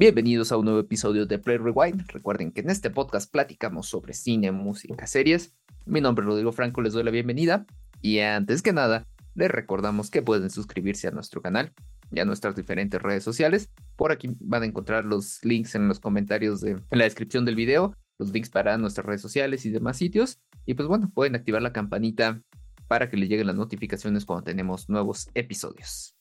[0.00, 2.06] Bienvenidos a un nuevo episodio de Play Rewind.
[2.08, 5.54] Recuerden que en este podcast platicamos sobre cine, música, series.
[5.84, 7.66] Mi nombre es Rodrigo Franco, les doy la bienvenida.
[8.00, 11.74] Y antes que nada, les recordamos que pueden suscribirse a nuestro canal
[12.10, 13.68] y a nuestras diferentes redes sociales.
[13.96, 17.56] Por aquí van a encontrar los links en los comentarios de en la descripción del
[17.56, 20.40] video, los links para nuestras redes sociales y demás sitios.
[20.64, 22.40] Y pues bueno, pueden activar la campanita
[22.88, 26.16] para que les lleguen las notificaciones cuando tenemos nuevos episodios.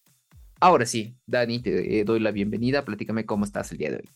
[0.62, 2.84] Ahora sí, Dani, te doy la bienvenida.
[2.84, 4.10] Platícame cómo estás el día de hoy.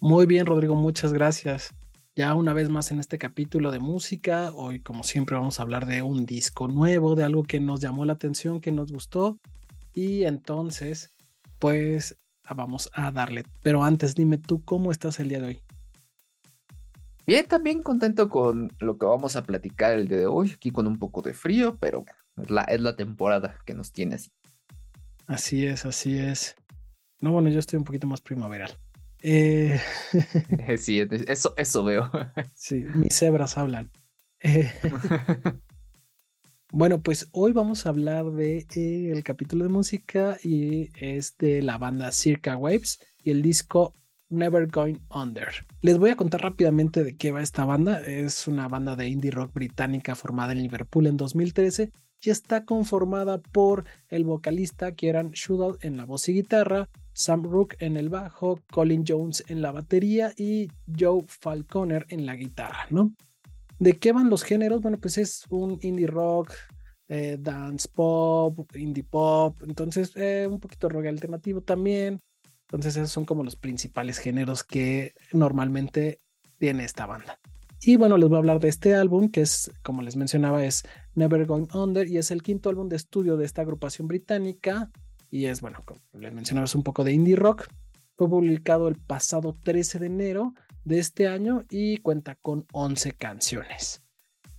[0.00, 1.74] Muy bien, Rodrigo, muchas gracias.
[2.14, 5.86] Ya una vez más en este capítulo de música, hoy como siempre vamos a hablar
[5.86, 9.38] de un disco nuevo, de algo que nos llamó la atención, que nos gustó.
[9.94, 11.10] Y entonces,
[11.58, 12.18] pues
[12.54, 13.44] vamos a darle.
[13.62, 15.60] Pero antes, dime tú cómo estás el día de hoy.
[17.26, 20.86] Bien, también contento con lo que vamos a platicar el día de hoy, aquí con
[20.86, 22.04] un poco de frío, pero
[22.36, 24.30] es la, es la temporada que nos tiene así.
[25.26, 26.56] Así es, así es.
[27.20, 28.76] No, bueno, yo estoy un poquito más primaveral.
[29.22, 29.80] Eh...
[30.78, 32.10] sí, eso, eso veo.
[32.54, 33.90] sí, mis cebras hablan.
[34.40, 34.70] Eh...
[36.72, 41.62] bueno, pues hoy vamos a hablar de eh, el capítulo de música y es de
[41.62, 43.94] la banda Circa Waves y el disco
[44.28, 45.48] Never Going Under.
[45.82, 48.00] Les voy a contar rápidamente de qué va esta banda.
[48.00, 51.92] Es una banda de indie rock británica formada en Liverpool en 2013
[52.22, 57.74] y está conformada por el vocalista Kieran Shudall en la voz y guitarra, Sam Rook
[57.80, 63.12] en el bajo, Colin Jones en la batería y Joe Falconer en la guitarra, ¿no?
[63.78, 64.80] ¿De qué van los géneros?
[64.80, 66.52] Bueno, pues es un indie rock,
[67.08, 72.20] eh, dance pop, indie pop, entonces eh, un poquito rock alternativo también.
[72.68, 76.20] Entonces esos son como los principales géneros que normalmente
[76.58, 77.38] tiene esta banda.
[77.84, 80.84] Y bueno, les voy a hablar de este álbum, que es, como les mencionaba, es
[81.14, 84.90] Never Going Under, y es el quinto álbum de estudio de esta agrupación británica.
[85.30, 87.68] Y es, bueno, como les mencionaba, es un poco de indie rock.
[88.16, 90.54] Fue publicado el pasado 13 de enero
[90.84, 94.02] de este año y cuenta con 11 canciones.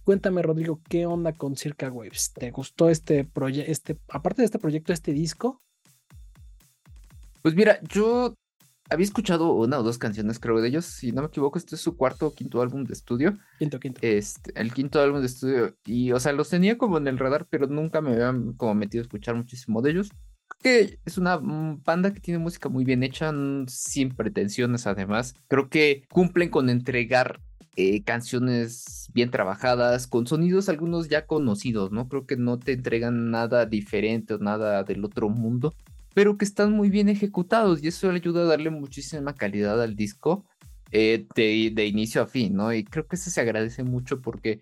[0.03, 2.33] Cuéntame, Rodrigo, ¿qué onda con Circa Waves?
[2.33, 5.61] ¿Te gustó este proyecto, este, aparte de este proyecto, este disco?
[7.41, 8.35] Pues mira, yo
[8.93, 10.85] había escuchado una o dos canciones, creo, de ellos.
[10.85, 13.37] Si no me equivoco, este es su cuarto o quinto álbum de estudio.
[13.59, 13.99] Quinto, quinto.
[14.03, 15.75] Este, el quinto álbum de estudio.
[15.85, 19.01] Y, o sea, los tenía como en el radar, pero nunca me habían como metido
[19.01, 20.09] a escuchar muchísimo de ellos.
[20.47, 23.31] Creo que es una banda que tiene música muy bien hecha,
[23.67, 25.33] sin pretensiones además.
[25.47, 27.41] Creo que cumplen con entregar
[27.75, 32.07] eh, canciones bien trabajadas, con sonidos algunos ya conocidos, ¿no?
[32.07, 35.73] Creo que no te entregan nada diferente o nada del otro mundo
[36.13, 40.45] pero que están muy bien ejecutados y eso ayuda a darle muchísima calidad al disco
[40.91, 42.71] eh, de, inicio a fin, ¿no?
[42.73, 44.59] Y creo que eso se agradece mucho porque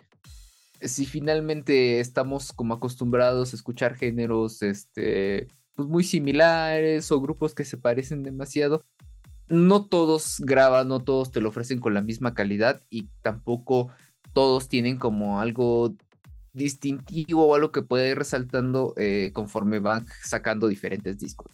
[0.82, 7.66] si finalmente estamos como acostumbrados a escuchar géneros, este, pues muy similares o grupos que
[7.66, 8.86] se parecen demasiado,
[9.50, 13.90] no todos graban, no todos te lo ofrecen con la misma calidad y tampoco
[14.34, 15.96] todos tienen como algo
[16.54, 21.52] distintivo o algo que puede ir resaltando eh, conforme van sacando diferentes discos.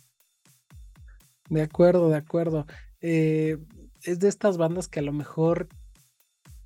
[1.50, 2.66] De acuerdo, de acuerdo.
[3.02, 3.58] Eh,
[4.04, 5.68] es de estas bandas que a lo mejor,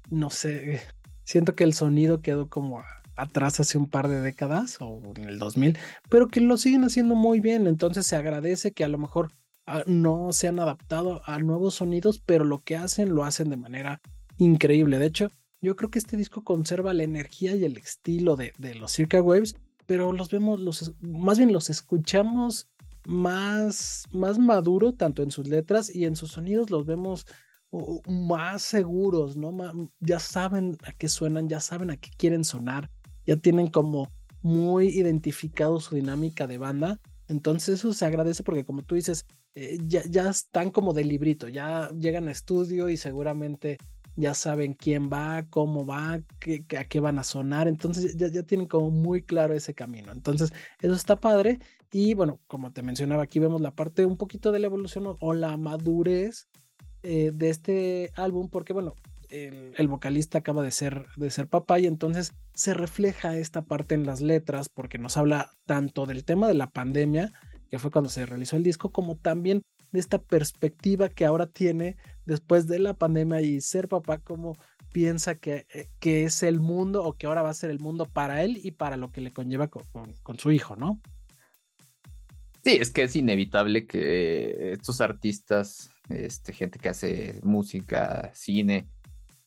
[0.10, 0.82] no sé,
[1.24, 2.84] siento que el sonido quedó como
[3.16, 5.78] atrás hace un par de décadas o en el 2000,
[6.10, 7.68] pero que lo siguen haciendo muy bien.
[7.68, 9.32] Entonces se agradece que a lo mejor
[9.68, 13.58] ah, no se han adaptado a nuevos sonidos, pero lo que hacen lo hacen de
[13.58, 14.02] manera
[14.38, 14.98] increíble.
[14.98, 18.92] De hecho, yo creo que este disco conserva la energía y el estilo de, los
[18.92, 19.56] Circa Waves,
[19.86, 22.68] pero los vemos, los, más bien los escuchamos
[23.06, 27.26] más, más maduro, tanto en sus letras y en sus sonidos los vemos
[28.08, 29.56] más seguros, ¿no?
[30.00, 32.90] Ya saben a qué suenan, ya saben a qué quieren sonar,
[33.26, 34.12] ya tienen como
[34.42, 37.00] muy identificado su dinámica de banda.
[37.28, 41.48] Entonces eso se agradece porque como tú dices, eh, ya, ya están como de librito,
[41.48, 43.78] ya llegan a estudio y seguramente
[44.16, 48.44] ya saben quién va, cómo va, qué, a qué van a sonar, entonces ya, ya,
[48.44, 50.12] tienen como muy claro ese camino.
[50.12, 51.60] Entonces, eso está padre.
[51.92, 55.34] Y bueno, como te mencionaba, aquí vemos la parte un poquito de la evolución o,
[55.34, 56.48] la madurez
[57.04, 58.96] eh, de este álbum, porque bueno,
[59.32, 64.06] el, vocalista acaba de ser, de ser papá y entonces se refleja esta parte en
[64.06, 67.32] las letras porque nos habla tanto del tema de la pandemia,
[67.70, 69.62] que fue cuando se realizó el disco, como también
[69.92, 74.58] de esta perspectiva que ahora tiene después de la pandemia y ser papá, como
[74.92, 78.06] piensa que, eh, que, es el mundo o que ahora va a ser el mundo
[78.06, 81.02] para él y para lo que le conlleva con, su hijo, ¿no?
[82.64, 88.88] Sí, es que es inevitable que estos artistas, este, gente que hace música, cine,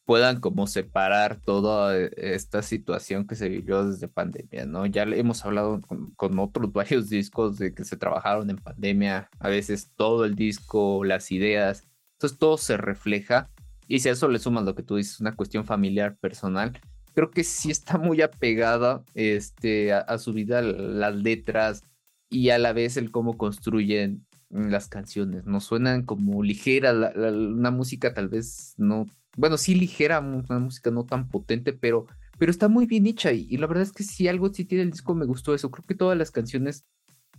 [0.05, 4.87] puedan como separar toda esta situación que se vivió desde pandemia, ¿no?
[4.87, 5.81] Ya hemos hablado
[6.17, 11.05] con, otros varios discos de que se trabajaron en pandemia, a veces todo el disco,
[11.05, 13.51] las ideas Entonces todo se refleja
[13.89, 16.79] y si a eso le sumas lo que tú dices, una cuestión familiar, personal,
[17.15, 21.83] creo que sí está muy apegada este, a, su vida las letras
[22.31, 28.15] y a la vez el cómo construyen las canciones, no suenan como ligera, una música
[28.15, 29.07] tal vez no,
[29.37, 32.07] bueno, sí ligera, una música no tan potente, pero,
[32.39, 34.93] pero está muy bien hecha y, la verdad es que si algo sí tiene el
[34.93, 36.85] disco me gustó eso, creo que todas las canciones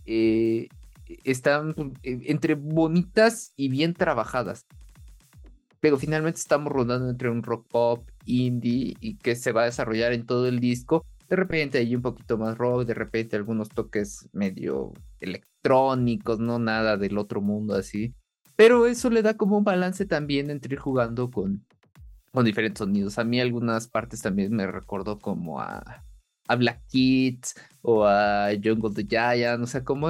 [0.04, 0.68] eh,
[1.24, 4.66] están eh, entre bonitas y bien trabajadas
[5.80, 10.12] pero finalmente estamos rodando entre un rock pop, indie y que se va a desarrollar
[10.12, 11.06] en todo el disco.
[11.28, 16.96] De repente hay un poquito más rock, de repente algunos toques medio electrónicos, no nada
[16.96, 18.14] del otro mundo así.
[18.56, 21.66] Pero eso le da como un balance también entre ir jugando con,
[22.32, 23.18] con diferentes sonidos.
[23.18, 26.04] A mí algunas partes también me recordó como a,
[26.48, 30.08] a Black Kids o a Jungle the Giant, o sea, como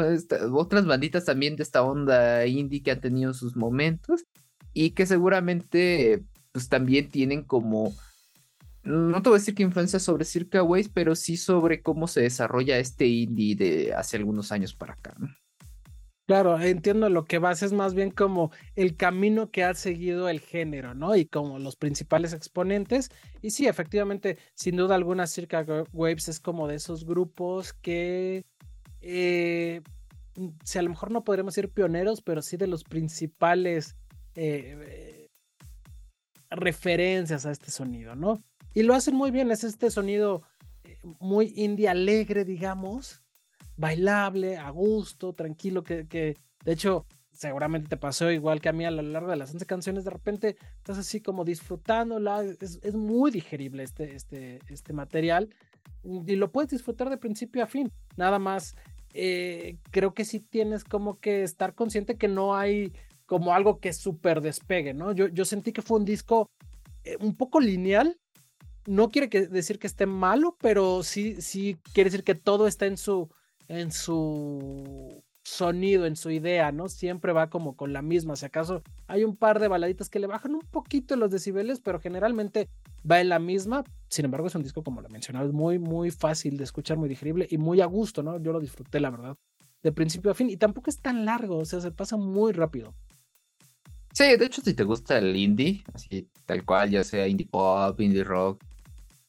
[0.52, 4.24] otras banditas también de esta onda indie que han tenido sus momentos
[4.72, 7.94] y que seguramente pues también tienen como,
[8.86, 12.22] no te voy a decir que influencia sobre Circa Ways, pero sí sobre cómo se
[12.22, 15.14] desarrolla este indie de hace algunos años para acá.
[16.26, 20.40] Claro, entiendo lo que vas, es más bien como el camino que ha seguido el
[20.40, 21.14] género, ¿no?
[21.14, 23.10] Y como los principales exponentes.
[23.42, 28.44] Y sí, efectivamente, sin duda alguna, Circa Waves es como de esos grupos que,
[29.00, 29.82] eh,
[30.64, 33.94] si a lo mejor no podremos ser pioneros, pero sí de los principales
[34.34, 35.28] eh,
[36.50, 38.42] referencias a este sonido, ¿no?
[38.76, 40.42] Y lo hacen muy bien, es este sonido
[40.84, 43.22] eh, muy indie alegre, digamos,
[43.78, 46.36] bailable, a gusto, tranquilo, que, de
[46.66, 50.04] hecho seguramente te pasó igual que a mí a lo largo de las 11 canciones,
[50.04, 55.48] de repente estás así como disfrutándola, es, es muy digerible este, este, este material
[56.04, 58.76] y lo puedes disfrutar de principio a fin, nada más.
[59.14, 62.92] Eh, creo que sí tienes como que estar consciente que no hay
[63.24, 65.12] como algo que súper despegue, ¿no?
[65.12, 66.50] Yo, yo sentí que fue un disco
[67.04, 68.18] eh, un poco lineal.
[68.86, 72.96] No quiere decir que esté malo, pero sí, sí quiere decir que todo está en
[72.96, 73.28] su,
[73.68, 76.88] en su sonido, en su idea, ¿no?
[76.88, 78.36] Siempre va como con la misma.
[78.36, 82.00] Si acaso hay un par de baladitas que le bajan un poquito los decibeles, pero
[82.00, 82.68] generalmente
[83.08, 83.84] va en la misma.
[84.08, 87.46] Sin embargo, es un disco, como lo mencionaba, muy, muy fácil de escuchar, muy digerible
[87.48, 88.40] y muy a gusto, ¿no?
[88.40, 89.36] Yo lo disfruté, la verdad,
[89.82, 90.50] de principio a fin.
[90.50, 92.94] Y tampoco es tan largo, o sea, se pasa muy rápido.
[94.12, 98.00] Sí, de hecho, si te gusta el indie, así tal cual, ya sea indie pop,
[98.00, 98.64] indie rock,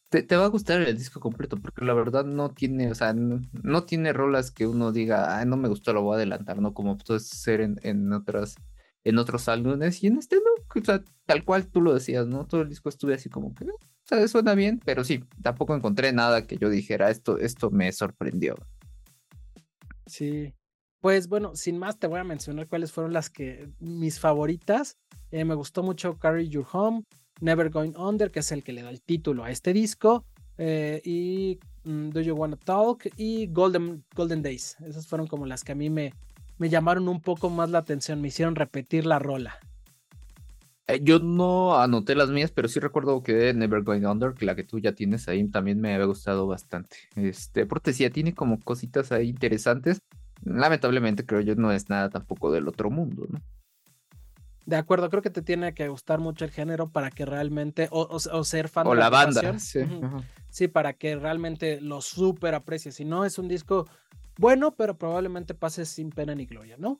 [0.09, 3.83] te, va a gustar el disco completo, porque la verdad no tiene, o sea, no,
[3.83, 6.73] tiene rolas que uno diga, ah, no me gustó, lo voy a adelantar, ¿no?
[6.73, 8.55] Como puede ser en, en otras,
[9.03, 12.45] en otros álbumes, y en este no, o sea, tal cual tú lo decías, ¿no?
[12.45, 16.13] Todo el disco estuve así como que, o sea, suena bien, pero sí, tampoco encontré
[16.13, 18.55] nada que yo dijera, esto, esto me sorprendió.
[20.05, 20.53] Sí,
[21.01, 24.97] pues bueno, sin más te voy a mencionar cuáles fueron las que mis favoritas.
[25.31, 27.03] Eh, me gustó mucho Carry Your Home,
[27.41, 30.25] Never Going Under, que es el que le da el título a este disco,
[30.57, 34.77] eh, y mm, Do You Wanna Talk y Golden, Golden Days.
[34.85, 36.13] Esas fueron como las que a mí me,
[36.57, 39.59] me llamaron un poco más la atención, me hicieron repetir la rola.
[40.87, 44.55] Eh, yo no anoté las mías, pero sí recuerdo que Never Going Under, que la
[44.55, 46.97] que tú ya tienes ahí, también me había gustado bastante.
[47.15, 50.01] Este, porque sí, tiene como cositas ahí interesantes
[50.43, 53.41] lamentablemente creo yo no es nada tampoco del otro mundo, ¿no?
[54.67, 58.19] De acuerdo, creo que te tiene que gustar mucho el género para que realmente, o,
[58.43, 59.79] ser fan o de la, banda, sí.
[60.49, 62.95] sí, para que realmente lo súper aprecies.
[62.95, 63.87] Si no, es un disco
[64.37, 66.99] bueno, pero probablemente pases sin pena ni gloria, ¿no?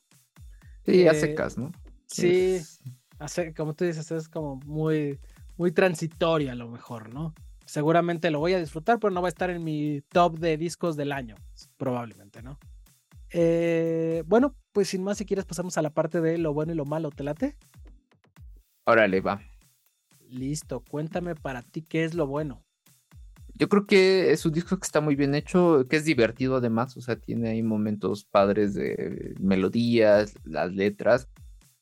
[0.85, 1.71] Sí, hace caso, ¿no?
[2.05, 2.61] Sí,
[3.19, 5.19] hace, como tú dices, es como muy,
[5.57, 7.33] muy transitorio a lo mejor, ¿no?
[7.65, 10.95] Seguramente lo voy a disfrutar, pero no va a estar en mi top de discos
[10.95, 11.35] del año,
[11.75, 12.57] probablemente, ¿no?
[13.29, 16.75] Eh, bueno, pues sin más, si quieres, pasamos a la parte de lo bueno y
[16.75, 17.09] lo malo.
[17.09, 17.55] ¿Te late?
[18.85, 19.41] Órale, va.
[20.29, 22.63] Listo, cuéntame para ti qué es lo bueno.
[23.55, 26.95] Yo creo que es un disco que está muy bien hecho, que es divertido además,
[26.95, 31.27] o sea, tiene ahí momentos padres de melodías, las letras,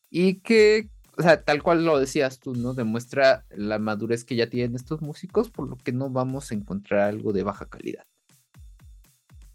[0.09, 0.87] y que,
[1.17, 2.73] o sea, tal cual lo decías tú, ¿no?
[2.73, 7.01] Demuestra la madurez que ya tienen estos músicos, por lo que no vamos a encontrar
[7.09, 8.05] algo de baja calidad.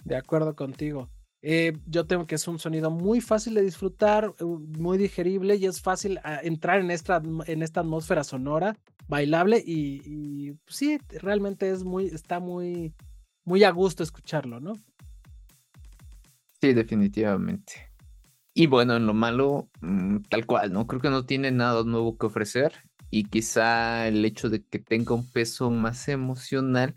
[0.05, 1.09] De acuerdo contigo.
[1.43, 5.67] Eh, yo tengo que es un sonido muy fácil de disfrutar, eh, muy digerible y
[5.67, 8.77] es fácil ah, entrar en esta, en esta atmósfera sonora,
[9.09, 12.95] bailable y, pues sí, realmente es muy, está muy,
[13.45, 14.75] muy a gusto escucharlo, ¿no?
[16.61, 17.91] Sí, definitivamente.
[18.53, 20.87] Y bueno, en lo malo, mm, tal cual, ¿no?
[20.87, 22.75] Creo que no tiene nada nuevo que ofrecer
[23.11, 26.95] y quizá el hecho de que tenga un peso más emocional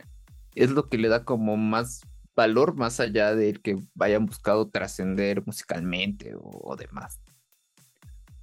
[0.54, 2.02] es lo que le da como más
[2.36, 7.20] valor más allá del que vayan buscado trascender musicalmente o, demás.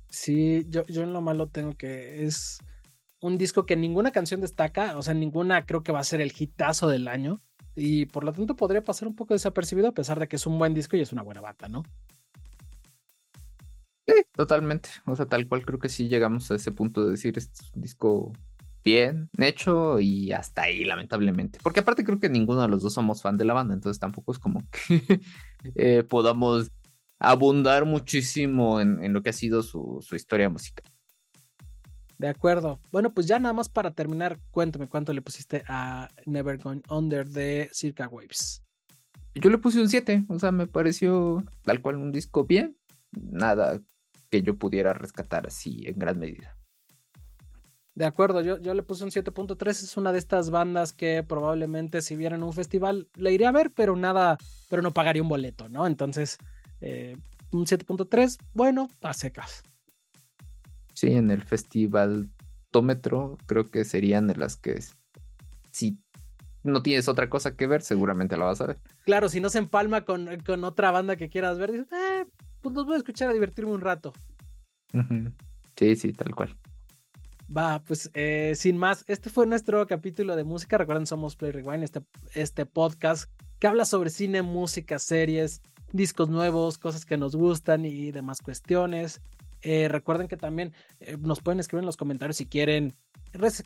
[0.09, 2.59] Sí, yo, yo en lo malo tengo que es
[3.21, 6.33] un disco que ninguna canción destaca, o sea, ninguna creo que va a ser el
[6.37, 7.41] hitazo del año
[7.77, 10.59] y por lo tanto podría pasar un poco desapercibido a pesar de que es un
[10.59, 11.83] buen disco y es una buena bata, ¿no?
[14.07, 14.89] Sí, totalmente.
[15.07, 17.73] O sea, tal cual creo que sí llegamos a ese punto de decir, este es
[17.75, 18.33] un disco
[18.85, 21.59] bien hecho y hasta ahí, lamentablemente.
[21.63, 24.33] Porque aparte creo que ninguno de los dos somos fan de la banda, entonces tampoco
[24.33, 25.21] es como que
[25.75, 26.71] eh, podamos
[27.19, 30.85] abundar muchísimo en, lo que ha sido su, su, historia musical.
[32.19, 32.81] De acuerdo.
[32.93, 37.27] Bueno, pues ya nada más para terminar, cuéntame cuánto le pusiste a Never Going Under
[37.27, 38.63] de Circa Waves.
[39.35, 42.77] Yo le puse un 7, o sea, me pareció tal cual un disco bien,
[43.13, 43.81] nada
[44.29, 46.57] que yo pudiera rescatar así en gran medida.
[48.01, 52.01] De acuerdo, yo, yo le puse un 7.3, es una de estas bandas que probablemente
[52.01, 54.39] si viera en un festival le iría a ver, pero nada,
[54.71, 55.87] pero no pagaría un boleto, ¿no?
[55.87, 56.39] Entonces,
[56.81, 57.15] eh,
[57.51, 59.63] un 7.3, bueno, a secas.
[60.95, 62.31] Sí, en el festival
[62.71, 64.83] tómetro creo que serían de las que
[65.71, 65.99] si
[66.63, 68.79] no tienes otra cosa que ver, seguramente la vas a ver.
[69.05, 72.25] Claro, si no se empalma con, con otra banda que quieras ver, dices, eh,
[72.63, 74.15] pues los voy a escuchar a divertirme un rato.
[75.77, 76.57] Sí, sí, tal cual.
[77.55, 80.79] Va, pues eh, sin más, este fue nuestro capítulo de música.
[80.79, 82.01] Recuerden, somos Play Rewind, este,
[82.35, 83.29] este podcast
[83.59, 85.61] que habla sobre cine, música, series,
[85.93, 89.21] discos nuevos, cosas que nos gustan y demás cuestiones.
[89.63, 92.95] Eh, recuerden que también eh, nos pueden escribir en los comentarios si quieren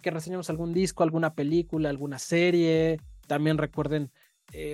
[0.01, 2.99] que reseñemos algún disco, alguna película, alguna serie.
[3.27, 4.11] También recuerden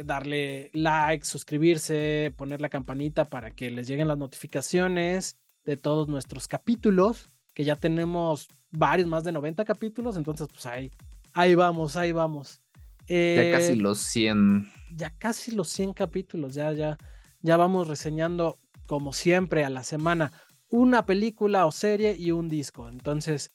[0.04, 6.48] darle like, suscribirse, poner la campanita para que les lleguen las notificaciones de todos nuestros
[6.48, 10.90] capítulos, que ya tenemos varios, más de 90 capítulos, entonces pues ahí,
[11.32, 12.62] ahí vamos, ahí vamos.
[13.08, 14.70] ya casi los 100.
[14.96, 16.98] Ya casi los 100 capítulos, ya, ya,
[17.42, 20.32] ya vamos reseñando como siempre a la semana
[20.70, 22.88] una película o serie y un disco.
[22.88, 23.52] Entonces,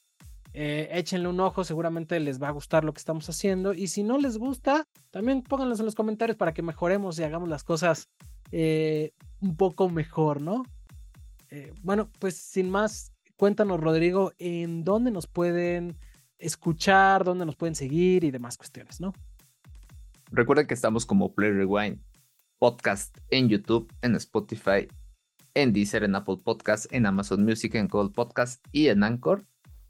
[0.52, 3.74] eh, échenle un ojo, seguramente les va a gustar lo que estamos haciendo.
[3.74, 7.48] Y si no les gusta, también pónganlos en los comentarios para que mejoremos y hagamos
[7.48, 8.08] las cosas
[8.52, 10.64] eh, un poco mejor, ¿no?
[11.50, 15.96] Eh, bueno, pues sin más, cuéntanos, Rodrigo, en dónde nos pueden
[16.38, 19.12] escuchar, dónde nos pueden seguir y demás cuestiones, ¿no?
[20.30, 22.00] Recuerden que estamos como Play Rewind
[22.58, 24.88] Podcast en YouTube, en Spotify,
[25.54, 29.44] en Deezer, en Apple Podcast, en Amazon Music, en Gold Podcast y en Anchor.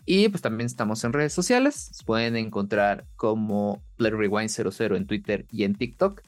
[0.04, 1.90] Y pues también estamos en redes sociales.
[2.06, 6.22] pueden encontrar como Play Rewind 00 en Twitter y en TikTok.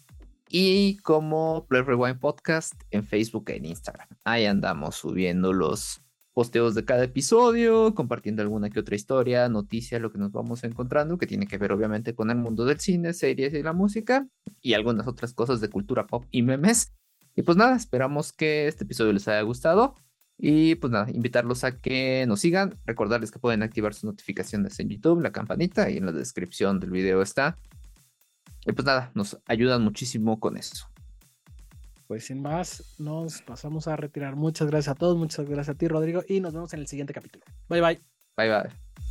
[0.49, 4.09] Y como Play Rewind Podcast en Facebook e en Instagram.
[4.25, 6.01] Ahí andamos subiendo los
[6.39, 11.19] posteos de cada episodio, compartiendo alguna que otra historia, noticia, lo que nos vamos encontrando,
[11.19, 14.25] que tiene que ver obviamente con el mundo del cine, series y la música,
[14.61, 16.93] y algunas otras cosas de cultura pop y memes.
[17.35, 19.97] Y pues nada, esperamos que este episodio les haya gustado.
[20.39, 22.79] Y pues nada, invitarlos a que nos sigan.
[22.87, 26.93] Recordarles que pueden activar sus notificaciones en YouTube, la campanita y en la descripción del
[26.93, 27.59] video está.
[28.65, 30.87] Y pues nada, nos ayudan muchísimo con eso.
[32.09, 34.35] Pues sin más, nos pasamos a retirar.
[34.35, 37.13] Muchas gracias a todos, muchas gracias a ti, Rodrigo, y nos vemos en el siguiente
[37.13, 37.45] capítulo.
[37.69, 38.01] Bye bye.
[38.37, 39.08] Bye bye.